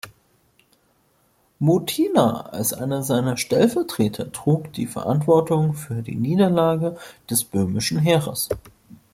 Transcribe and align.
Mutina 1.59 2.47
als 2.51 2.73
einer 2.73 3.03
seiner 3.03 3.37
Stellvertreter 3.37 4.31
trug 4.31 4.73
die 4.73 4.87
Verantwortung 4.87 5.75
für 5.75 6.01
die 6.01 6.15
Niederlage 6.15 6.97
des 7.29 7.43
böhmischen 7.43 7.99
Heeres. 7.99 8.49